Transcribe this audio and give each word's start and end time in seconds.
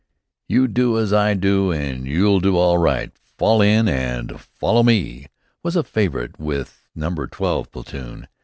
"You 0.47 0.67
do 0.67 0.97
as 0.97 1.13
I 1.13 1.35
do 1.35 1.69
and 1.71 2.07
you'll 2.07 2.39
do 2.39 2.57
right, 2.75 3.11
Fall 3.37 3.61
in 3.61 3.87
and 3.87 4.39
follow 4.41 4.81
me!" 4.81 5.27
was 5.61 5.75
a 5.75 5.83
favorite 5.83 6.39
with 6.39 6.89
number 6.95 7.27
12 7.27 7.71
platoon. 7.71 8.27